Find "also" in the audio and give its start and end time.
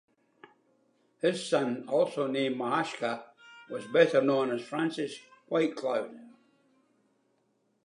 1.87-2.25